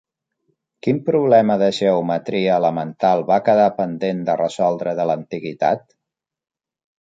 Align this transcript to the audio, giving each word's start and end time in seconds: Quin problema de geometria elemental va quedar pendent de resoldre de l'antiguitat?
Quin 0.85 1.01
problema 1.09 1.57
de 1.63 1.67
geometria 1.79 2.55
elemental 2.61 3.21
va 3.33 3.37
quedar 3.51 3.67
pendent 3.83 4.25
de 4.31 4.37
resoldre 4.43 4.97
de 5.03 5.07
l'antiguitat? 5.11 5.87